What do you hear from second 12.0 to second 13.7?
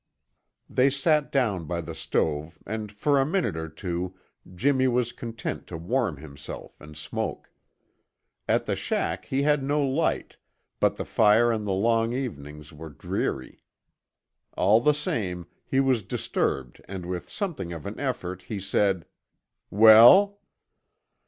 evenings were dreary.